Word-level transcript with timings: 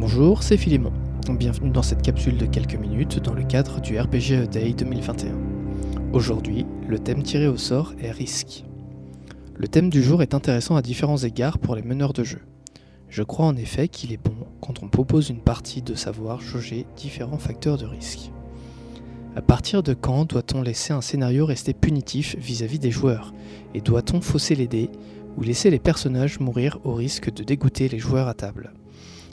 Bonjour, 0.00 0.42
c'est 0.42 0.56
Philémon. 0.56 0.94
Bienvenue 1.28 1.68
dans 1.68 1.82
cette 1.82 2.00
capsule 2.00 2.38
de 2.38 2.46
quelques 2.46 2.74
minutes 2.74 3.18
dans 3.18 3.34
le 3.34 3.42
cadre 3.42 3.82
du 3.82 4.00
RPG 4.00 4.48
Day 4.50 4.72
2021. 4.72 5.34
Aujourd'hui, 6.14 6.64
le 6.88 6.98
thème 6.98 7.22
tiré 7.22 7.46
au 7.46 7.58
sort 7.58 7.92
est 8.00 8.10
risque. 8.10 8.64
Le 9.58 9.68
thème 9.68 9.90
du 9.90 10.02
jour 10.02 10.22
est 10.22 10.32
intéressant 10.32 10.74
à 10.74 10.80
différents 10.80 11.18
égards 11.18 11.58
pour 11.58 11.76
les 11.76 11.82
meneurs 11.82 12.14
de 12.14 12.24
jeu. 12.24 12.40
Je 13.10 13.22
crois 13.22 13.44
en 13.44 13.56
effet 13.56 13.88
qu'il 13.88 14.10
est 14.10 14.16
bon, 14.16 14.46
quand 14.62 14.82
on 14.82 14.88
propose 14.88 15.28
une 15.28 15.42
partie, 15.42 15.82
de 15.82 15.94
savoir 15.94 16.40
jauger 16.40 16.86
différents 16.96 17.36
facteurs 17.36 17.76
de 17.76 17.84
risque. 17.84 18.32
À 19.36 19.42
partir 19.42 19.82
de 19.82 19.92
quand 19.92 20.24
doit-on 20.24 20.62
laisser 20.62 20.94
un 20.94 21.02
scénario 21.02 21.44
rester 21.44 21.74
punitif 21.74 22.36
vis-à-vis 22.38 22.78
des 22.78 22.90
joueurs? 22.90 23.34
Et 23.74 23.82
doit-on 23.82 24.22
fausser 24.22 24.54
les 24.54 24.66
dés 24.66 24.88
ou 25.36 25.42
laisser 25.42 25.68
les 25.68 25.78
personnages 25.78 26.40
mourir 26.40 26.78
au 26.84 26.94
risque 26.94 27.30
de 27.30 27.44
dégoûter 27.44 27.90
les 27.90 27.98
joueurs 27.98 28.28
à 28.28 28.34
table? 28.34 28.72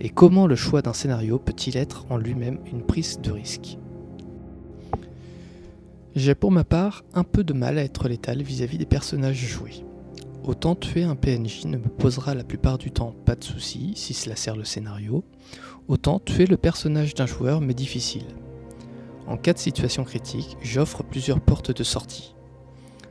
Et 0.00 0.08
comment 0.08 0.46
le 0.46 0.56
choix 0.56 0.80
d'un 0.80 0.94
scénario 0.94 1.38
peut-il 1.38 1.76
être 1.76 2.06
en 2.08 2.16
lui-même 2.16 2.58
une 2.72 2.82
prise 2.82 3.20
de 3.20 3.30
risque? 3.30 3.78
J'ai 6.16 6.34
pour 6.34 6.50
ma 6.50 6.64
part 6.64 7.04
un 7.12 7.22
peu 7.22 7.44
de 7.44 7.52
mal 7.52 7.78
à 7.78 7.84
être 7.84 8.08
létal 8.08 8.42
vis-à-vis 8.42 8.78
des 8.78 8.86
personnages 8.86 9.36
joués. 9.36 9.84
Autant 10.42 10.74
tuer 10.74 11.02
un 11.02 11.16
PNJ 11.16 11.66
ne 11.66 11.76
me 11.76 11.88
posera 11.88 12.34
la 12.34 12.44
plupart 12.44 12.78
du 12.78 12.90
temps 12.90 13.14
pas 13.26 13.36
de 13.36 13.44
soucis 13.44 13.92
si 13.94 14.14
cela 14.14 14.36
sert 14.36 14.56
le 14.56 14.64
scénario, 14.64 15.22
autant 15.86 16.18
tuer 16.18 16.46
le 16.46 16.56
personnage 16.56 17.14
d'un 17.14 17.26
joueur 17.26 17.60
m'est 17.60 17.74
difficile. 17.74 18.24
En 19.26 19.36
cas 19.36 19.52
de 19.52 19.58
situation 19.58 20.02
critique, 20.02 20.56
j'offre 20.62 21.04
plusieurs 21.04 21.40
portes 21.40 21.76
de 21.76 21.84
sortie. 21.84 22.34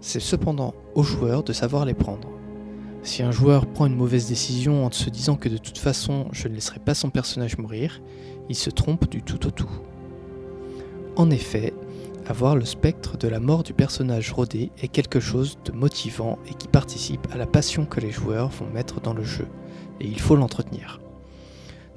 C'est 0.00 0.20
cependant 0.20 0.74
au 0.96 1.04
joueur 1.04 1.44
de 1.44 1.52
savoir 1.52 1.84
les 1.84 1.94
prendre. 1.94 2.41
Si 3.04 3.24
un 3.24 3.32
joueur 3.32 3.66
prend 3.66 3.86
une 3.86 3.96
mauvaise 3.96 4.28
décision 4.28 4.86
en 4.86 4.92
se 4.92 5.10
disant 5.10 5.34
que 5.34 5.48
de 5.48 5.56
toute 5.56 5.78
façon 5.78 6.26
je 6.30 6.46
ne 6.46 6.54
laisserai 6.54 6.78
pas 6.78 6.94
son 6.94 7.10
personnage 7.10 7.58
mourir, 7.58 8.00
il 8.48 8.54
se 8.54 8.70
trompe 8.70 9.10
du 9.10 9.22
tout 9.22 9.44
au 9.44 9.50
tout. 9.50 9.70
En 11.16 11.28
effet, 11.30 11.74
avoir 12.28 12.54
le 12.54 12.64
spectre 12.64 13.18
de 13.18 13.26
la 13.26 13.40
mort 13.40 13.64
du 13.64 13.72
personnage 13.72 14.30
rodé 14.30 14.70
est 14.80 14.86
quelque 14.86 15.18
chose 15.18 15.58
de 15.64 15.72
motivant 15.72 16.38
et 16.48 16.54
qui 16.54 16.68
participe 16.68 17.26
à 17.32 17.36
la 17.36 17.46
passion 17.46 17.86
que 17.86 17.98
les 17.98 18.12
joueurs 18.12 18.50
vont 18.50 18.70
mettre 18.72 19.00
dans 19.00 19.14
le 19.14 19.24
jeu, 19.24 19.48
et 20.00 20.06
il 20.06 20.20
faut 20.20 20.36
l'entretenir. 20.36 21.00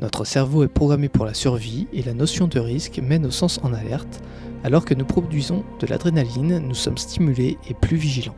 Notre 0.02 0.26
cerveau 0.26 0.64
est 0.64 0.68
programmé 0.68 1.08
pour 1.08 1.26
la 1.26 1.36
survie 1.36 1.88
et 1.94 2.02
la 2.02 2.16
notion 2.16 2.48
de 2.48 2.60
risque 2.60 3.00
met 3.00 3.20
nos 3.20 3.32
sens 3.32 3.60
en 3.62 3.74
alerte, 3.74 4.24
alors 4.64 4.86
que 4.86 4.96
nous 4.96 5.06
produisons 5.06 5.64
de 5.80 5.86
l'adrénaline, 5.86 6.58
nous 6.58 6.74
sommes 6.74 6.98
stimulés 6.98 7.60
et 7.70 7.76
plus 7.76 7.96
vigilants 7.96 8.36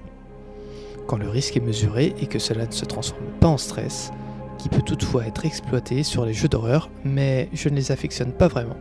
quand 1.08 1.18
le 1.18 1.30
risque 1.30 1.58
est 1.58 1.62
mesuré 1.62 2.14
et 2.22 2.28
que 2.28 2.38
cela 2.38 2.68
ne 2.68 2.72
se 2.72 2.86
transforme 2.86 3.26
pas 3.40 3.48
en 3.48 3.58
stress, 3.58 4.12
qui 4.58 4.70
peut 4.70 4.82
toutefois 4.82 5.26
être 5.26 5.46
exploité 5.46 6.04
sur 6.04 6.26
les 6.26 6.34
jeux 6.34 6.48
d'horreur, 6.48 6.90
mais 7.04 7.50
je 7.54 7.70
ne 7.70 7.76
les 7.76 7.92
affectionne 7.92 8.32
pas 8.32 8.48
vraiment. 8.48 8.78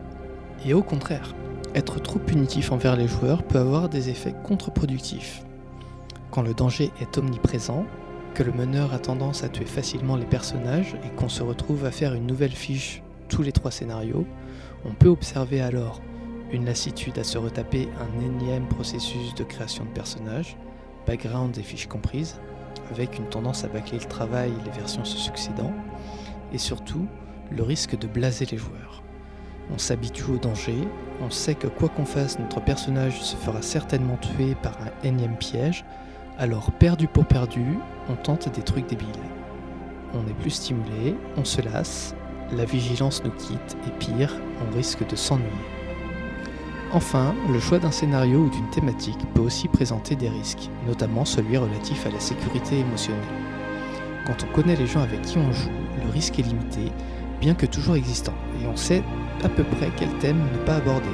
Et 0.65 0.73
au 0.73 0.83
contraire, 0.83 1.33
être 1.73 2.01
trop 2.01 2.19
punitif 2.19 2.71
envers 2.71 2.95
les 2.95 3.07
joueurs 3.07 3.43
peut 3.43 3.59
avoir 3.59 3.89
des 3.89 4.09
effets 4.09 4.35
contre-productifs. 4.43 5.43
Quand 6.31 6.41
le 6.41 6.53
danger 6.53 6.91
est 7.01 7.17
omniprésent, 7.17 7.85
que 8.33 8.43
le 8.43 8.51
meneur 8.51 8.93
a 8.93 8.99
tendance 8.99 9.43
à 9.43 9.49
tuer 9.49 9.65
facilement 9.65 10.15
les 10.15 10.25
personnages 10.25 10.95
et 11.05 11.15
qu'on 11.15 11.29
se 11.29 11.41
retrouve 11.41 11.85
à 11.85 11.91
faire 11.91 12.13
une 12.13 12.27
nouvelle 12.27 12.51
fiche 12.51 13.01
tous 13.29 13.41
les 13.41 13.51
trois 13.51 13.71
scénarios, 13.71 14.25
on 14.85 14.93
peut 14.93 15.09
observer 15.09 15.61
alors 15.61 16.01
une 16.51 16.65
lassitude 16.65 17.17
à 17.17 17.23
se 17.23 17.37
retaper 17.37 17.89
un 17.99 18.25
énième 18.25 18.67
processus 18.67 19.33
de 19.35 19.43
création 19.43 19.85
de 19.85 19.89
personnages, 19.89 20.55
background 21.07 21.57
et 21.57 21.63
fiches 21.63 21.87
comprises, 21.87 22.39
avec 22.91 23.17
une 23.17 23.27
tendance 23.29 23.63
à 23.63 23.67
bâcler 23.67 23.99
le 23.99 24.05
travail 24.05 24.51
les 24.65 24.71
versions 24.71 25.05
se 25.05 25.17
succédant, 25.17 25.73
et 26.53 26.57
surtout 26.57 27.07
le 27.49 27.63
risque 27.63 27.97
de 27.97 28.07
blaser 28.07 28.45
les 28.45 28.57
joueurs. 28.57 29.01
On 29.73 29.77
s'habitue 29.77 30.31
au 30.31 30.37
danger, 30.37 30.77
on 31.21 31.29
sait 31.29 31.55
que 31.55 31.67
quoi 31.67 31.89
qu'on 31.89 32.05
fasse, 32.05 32.39
notre 32.39 32.61
personnage 32.61 33.21
se 33.21 33.35
fera 33.35 33.61
certainement 33.61 34.17
tuer 34.17 34.55
par 34.61 34.77
un 34.81 35.07
énième 35.07 35.37
piège, 35.37 35.83
alors 36.37 36.71
perdu 36.71 37.07
pour 37.07 37.25
perdu, 37.25 37.77
on 38.09 38.15
tente 38.15 38.53
des 38.53 38.61
trucs 38.61 38.87
débiles. 38.87 39.07
On 40.13 40.27
est 40.27 40.39
plus 40.39 40.51
stimulé, 40.51 41.15
on 41.35 41.43
se 41.43 41.61
lasse, 41.61 42.15
la 42.51 42.65
vigilance 42.65 43.23
nous 43.23 43.31
quitte 43.31 43.77
et 43.87 43.91
pire, 43.99 44.33
on 44.65 44.75
risque 44.75 45.05
de 45.05 45.15
s'ennuyer. 45.15 45.76
Enfin, 46.93 47.35
le 47.51 47.59
choix 47.59 47.79
d'un 47.79 47.91
scénario 47.91 48.39
ou 48.39 48.49
d'une 48.49 48.69
thématique 48.69 49.19
peut 49.33 49.41
aussi 49.41 49.67
présenter 49.67 50.15
des 50.15 50.29
risques, 50.29 50.69
notamment 50.87 51.25
celui 51.25 51.57
relatif 51.57 52.05
à 52.05 52.11
la 52.11 52.19
sécurité 52.19 52.79
émotionnelle. 52.79 53.21
Quand 54.25 54.45
on 54.45 54.53
connaît 54.53 54.77
les 54.77 54.87
gens 54.87 55.01
avec 55.01 55.21
qui 55.21 55.37
on 55.37 55.51
joue, 55.51 55.69
le 56.01 56.09
risque 56.09 56.39
est 56.39 56.43
limité, 56.43 56.91
bien 57.41 57.55
que 57.55 57.65
toujours 57.65 57.97
existant, 57.97 58.33
et 58.61 58.67
on 58.67 58.77
sait 58.77 59.03
à 59.43 59.49
peu 59.49 59.63
près 59.63 59.91
quel 59.97 60.09
thème 60.19 60.39
ne 60.53 60.57
pas 60.59 60.75
aborder. 60.75 61.09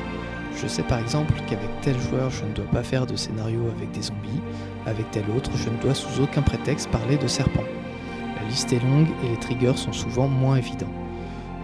Je 0.55 0.67
sais 0.67 0.83
par 0.83 0.99
exemple 0.99 1.33
qu'avec 1.47 1.81
tel 1.81 1.99
joueur 1.99 2.29
je 2.29 2.45
ne 2.45 2.53
dois 2.53 2.65
pas 2.65 2.83
faire 2.83 3.07
de 3.07 3.15
scénario 3.15 3.61
avec 3.75 3.91
des 3.91 4.03
zombies, 4.03 4.41
avec 4.85 5.09
tel 5.09 5.25
autre 5.35 5.49
je 5.55 5.69
ne 5.69 5.77
dois 5.77 5.95
sous 5.95 6.21
aucun 6.21 6.43
prétexte 6.43 6.89
parler 6.89 7.17
de 7.17 7.27
serpents. 7.27 7.63
La 8.35 8.47
liste 8.47 8.71
est 8.71 8.83
longue 8.83 9.09
et 9.23 9.29
les 9.29 9.39
triggers 9.39 9.77
sont 9.77 9.93
souvent 9.93 10.27
moins 10.27 10.57
évidents. 10.57 11.02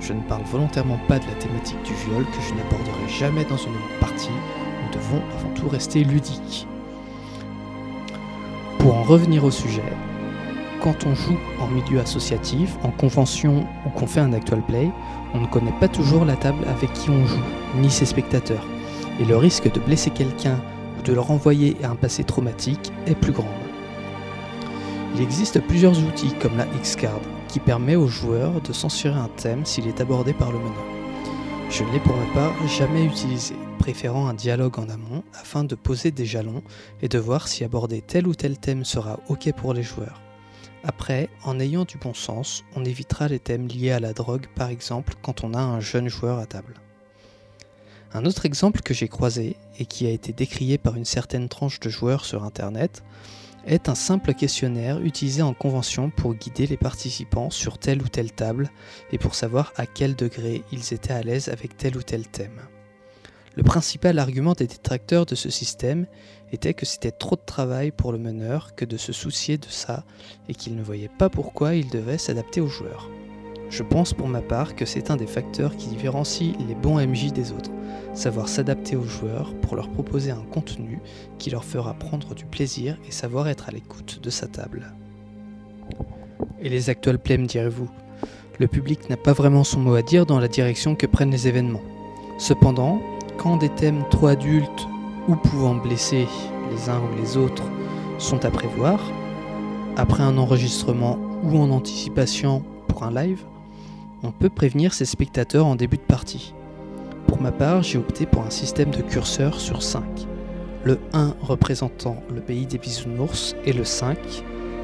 Je 0.02 0.14
ne 0.14 0.22
parle 0.22 0.44
volontairement 0.44 1.00
pas 1.08 1.20
de 1.20 1.26
la 1.26 1.34
thématique 1.34 1.82
du 1.84 1.94
viol 1.94 2.26
que 2.26 2.42
je 2.42 2.54
n'aborderai 2.54 3.08
jamais 3.08 3.46
dans 3.46 3.58
une 3.58 3.74
partie. 4.00 4.30
Nous 4.30 4.98
devons 4.98 5.22
avant 5.38 5.54
tout 5.54 5.68
rester 5.68 6.04
ludiques. 6.04 6.68
Pour 8.80 8.96
en 8.96 9.04
revenir 9.04 9.44
au 9.44 9.52
sujet, 9.52 9.84
quand 10.82 11.06
on 11.06 11.14
joue 11.14 11.38
en 11.60 11.68
milieu 11.68 12.00
associatif, 12.00 12.78
en 12.84 12.92
convention 12.92 13.68
ou 13.86 13.90
qu'on 13.90 14.08
fait 14.08 14.22
un 14.22 14.32
actual 14.32 14.62
play, 14.62 14.90
on 15.34 15.42
ne 15.42 15.48
connaît 15.48 15.74
pas 15.80 15.90
toujours 15.90 16.24
la 16.24 16.38
table 16.38 16.66
avec 16.68 16.94
qui 16.94 17.10
on 17.10 17.26
joue, 17.26 17.44
ni 17.76 17.90
ses 17.90 18.06
spectateurs, 18.06 18.66
et 19.20 19.26
le 19.26 19.36
risque 19.36 19.72
de 19.72 19.80
blesser 19.80 20.10
quelqu'un 20.12 20.62
ou 20.98 21.02
de 21.02 21.14
le 21.14 21.20
renvoyer 21.20 21.76
à 21.84 21.90
un 21.90 21.96
passé 21.96 22.24
traumatique 22.24 22.94
est 23.06 23.16
plus 23.16 23.34
grand. 23.34 23.54
Il 25.16 25.22
existe 25.22 25.60
plusieurs 25.60 26.00
outils 26.00 26.34
comme 26.40 26.56
la 26.56 26.66
X-Card 26.78 27.20
qui 27.50 27.60
permet 27.60 27.96
aux 27.96 28.08
joueurs 28.08 28.62
de 28.62 28.72
censurer 28.72 29.20
un 29.20 29.28
thème 29.28 29.66
s'il 29.66 29.88
est 29.88 30.00
abordé 30.00 30.34
par 30.34 30.52
le 30.52 30.60
meneur. 30.60 30.86
Je 31.70 31.84
ne 31.84 31.92
l'ai 31.92 32.00
pour 32.00 32.16
ma 32.16 32.34
part 32.34 32.68
jamais 32.68 33.04
utilisé, 33.04 33.56
préférant 33.80 34.28
un 34.28 34.34
dialogue 34.34 34.80
en 34.80 34.88
amont 34.88 35.24
afin 35.34 35.64
de 35.64 35.76
poser 35.76 36.12
des 36.12 36.26
jalons 36.26 36.64
et 37.02 37.10
de 37.10 37.20
voir 37.20 37.48
si 37.48 37.64
aborder 37.64 38.02
tel 38.02 38.28
ou 38.28 38.36
tel 38.36 38.58
thème 38.58 38.86
sera 38.86 39.20
ok 39.30 39.52
pour 39.54 39.74
les 39.74 39.84
joueurs. 39.84 40.22
Après, 40.84 41.30
en 41.44 41.60
ayant 41.60 41.86
du 41.86 41.98
bon 41.98 42.14
sens, 42.14 42.64
on 42.76 42.86
évitera 42.86 43.28
les 43.28 43.40
thèmes 43.40 43.68
liés 43.68 43.92
à 43.92 44.00
la 44.00 44.14
drogue 44.14 44.48
par 44.56 44.70
exemple 44.70 45.16
quand 45.22 45.44
on 45.44 45.54
a 45.54 45.60
un 45.60 45.80
jeune 45.80 46.08
joueur 46.08 46.40
à 46.40 46.46
table. 46.46 46.76
Un 48.14 48.26
autre 48.26 48.46
exemple 48.46 48.82
que 48.82 48.94
j'ai 48.94 49.08
croisé 49.08 49.56
et 49.78 49.86
qui 49.86 50.08
a 50.08 50.12
été 50.12 50.34
décrié 50.34 50.78
par 50.78 50.96
une 50.96 51.06
certaine 51.06 51.50
tranche 51.50 51.80
de 51.80 51.90
joueurs 51.90 52.26
sur 52.26 52.44
internet 52.44 53.04
est 53.70 53.88
un 53.88 53.96
simple 53.96 54.34
questionnaire 54.34 55.00
utilisé 55.00 55.44
en 55.44 55.54
convention 55.54 56.10
pour 56.10 56.34
guider 56.34 56.66
les 56.66 56.78
participants 56.78 57.52
sur 57.52 57.78
telle 57.78 58.02
ou 58.02 58.08
telle 58.10 58.32
table 58.32 58.72
et 59.12 59.20
pour 59.20 59.36
savoir 59.36 59.74
à 59.78 59.86
quel 59.86 60.16
degré 60.16 60.64
ils 60.72 60.94
étaient 60.94 61.14
à 61.14 61.22
l'aise 61.22 61.50
avec 61.50 61.78
tel 61.78 61.96
ou 61.96 62.02
tel 62.02 62.28
thème. 62.28 62.60
Le 63.56 63.64
principal 63.64 64.18
argument 64.18 64.54
des 64.54 64.68
détracteurs 64.68 65.26
de 65.26 65.36
ce 65.36 65.50
système 65.50 66.08
était 66.52 66.74
que 66.74 66.86
c'était 66.86 67.12
trop 67.12 67.36
de 67.36 67.46
travail 67.46 67.92
pour 67.92 68.12
le 68.12 68.18
meneur 68.18 68.74
que 68.76 68.86
de 68.86 68.98
se 68.98 69.14
soucier 69.14 69.58
de 69.58 69.68
ça 69.68 70.04
et 70.48 70.56
qu'il 70.56 70.76
ne 70.76 70.84
voyait 70.84 71.12
pas 71.20 71.30
pourquoi 71.30 71.76
il 71.76 71.90
devait 71.90 72.18
s'adapter 72.18 72.62
aux 72.62 72.68
joueurs. 72.68 73.10
Je 73.70 73.84
pense 73.84 74.14
pour 74.14 74.28
ma 74.28 74.42
part 74.42 74.76
que 74.76 74.86
c'est 74.86 75.12
un 75.12 75.16
des 75.16 75.28
facteurs 75.28 75.76
qui 75.76 75.90
différencie 75.90 76.56
les 76.68 76.74
bons 76.74 77.00
MJ 77.00 77.32
des 77.32 77.52
autres, 77.52 77.72
savoir 78.14 78.50
s'adapter 78.50 78.96
aux 78.96 79.04
joueurs 79.04 79.54
pour 79.62 79.76
leur 79.76 79.90
proposer 79.90 80.32
un 80.32 80.44
contenu 80.52 81.00
qui 81.38 81.52
leur 81.52 81.64
fera 81.64 81.94
prendre 81.94 82.34
du 82.34 82.46
plaisir 82.46 82.98
et 83.08 83.12
savoir 83.12 83.48
être 83.48 83.70
à 83.70 83.72
l'écoute 83.72 84.22
de 84.24 84.30
sa 84.32 84.48
table. 84.48 84.92
Et 86.60 86.70
les 86.70 86.90
actuels 86.90 87.20
plays, 87.20 87.38
me 87.38 87.46
direz-vous? 87.46 87.90
Le 88.58 88.68
public 88.68 89.10
n'a 89.10 89.18
pas 89.18 89.34
vraiment 89.34 89.64
son 89.64 89.80
mot 89.80 89.94
à 89.94 90.02
dire 90.02 90.26
dans 90.26 90.40
la 90.40 90.48
direction 90.48 90.96
que 90.96 91.06
prennent 91.06 91.32
les 91.32 91.48
événements. 91.48 91.84
Cependant, 92.40 93.00
quand 93.38 93.58
des 93.58 93.70
thèmes 93.70 94.04
trop 94.10 94.28
adultes 94.28 94.88
ou 95.28 95.36
pouvant 95.36 95.76
blesser 95.76 96.28
les 96.72 96.90
uns 96.90 97.00
ou 97.00 97.22
les 97.22 97.38
autres 97.38 97.64
sont 98.18 98.44
à 98.44 98.50
prévoir, 98.50 99.00
après 99.96 100.24
un 100.24 100.38
enregistrement 100.38 101.18
ou 101.44 101.58
en 101.58 101.70
anticipation 101.70 102.64
pour 102.88 103.04
un 103.04 103.12
live, 103.12 103.44
on 104.24 104.32
peut 104.32 104.50
prévenir 104.50 104.94
ses 104.94 105.06
spectateurs 105.06 105.66
en 105.66 105.76
début 105.76 105.98
de 105.98 106.02
partie. 106.02 106.54
Pour 107.28 107.42
ma 107.42 107.52
part, 107.52 107.84
j'ai 107.84 107.98
opté 107.98 108.26
pour 108.26 108.44
un 108.44 108.50
système 108.50 108.92
de 108.92 109.02
curseurs 109.02 109.60
sur 109.60 109.84
5. 109.84 110.04
Le 110.84 111.00
1 111.14 111.36
représentant 111.42 112.24
le 112.34 112.42
pays 112.42 112.66
des 112.66 112.78
bisounours 112.78 113.56
et 113.66 113.74
le 113.74 113.84
5 113.84 114.18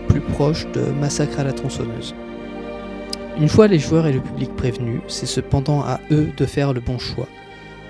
plus 0.07 0.21
proche 0.21 0.69
de 0.71 0.81
Massacre 0.91 1.39
à 1.39 1.43
la 1.43 1.53
tronçonneuse. 1.53 2.13
Une 3.37 3.49
fois 3.49 3.67
les 3.67 3.79
joueurs 3.79 4.07
et 4.07 4.13
le 4.13 4.21
public 4.21 4.55
prévenus, 4.55 5.01
c'est 5.07 5.25
cependant 5.25 5.81
à 5.81 5.99
eux 6.11 6.29
de 6.37 6.45
faire 6.45 6.73
le 6.73 6.79
bon 6.79 6.97
choix, 6.97 7.27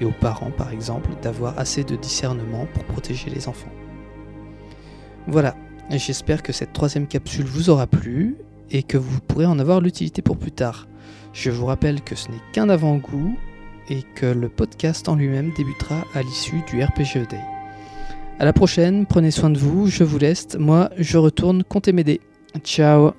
et 0.01 0.05
aux 0.05 0.11
parents 0.11 0.51
par 0.51 0.71
exemple 0.71 1.09
d'avoir 1.21 1.59
assez 1.59 1.83
de 1.83 1.95
discernement 1.95 2.67
pour 2.73 2.83
protéger 2.85 3.29
les 3.29 3.47
enfants. 3.47 3.71
Voilà, 5.27 5.55
j'espère 5.91 6.41
que 6.41 6.53
cette 6.53 6.73
troisième 6.73 7.07
capsule 7.07 7.45
vous 7.45 7.69
aura 7.69 7.85
plu 7.85 8.37
et 8.71 8.83
que 8.83 8.97
vous 8.97 9.19
pourrez 9.21 9.45
en 9.45 9.59
avoir 9.59 9.81
l'utilité 9.81 10.21
pour 10.21 10.37
plus 10.37 10.51
tard. 10.51 10.87
Je 11.35 11.51
vous 11.51 11.65
rappelle 11.65 12.01
que 12.01 12.15
ce 12.15 12.31
n'est 12.31 12.39
qu'un 12.53 12.69
avant-goût 12.69 13.37
et 13.89 14.03
que 14.15 14.25
le 14.25 14.47
podcast 14.47 15.09
en 15.09 15.15
lui-même 15.15 15.51
débutera 15.57 16.05
à 16.13 16.21
l'issue 16.21 16.61
du 16.71 16.81
RPG 16.81 17.27
Day. 17.29 17.41
À 18.39 18.45
la 18.45 18.53
prochaine, 18.53 19.05
prenez 19.05 19.31
soin 19.31 19.49
de 19.49 19.57
vous, 19.57 19.87
je 19.87 20.05
vous 20.05 20.17
laisse. 20.17 20.55
Moi, 20.57 20.89
je 20.97 21.17
retourne 21.17 21.65
compter 21.65 21.91
m'aider. 21.91 22.21
Ciao 22.63 23.11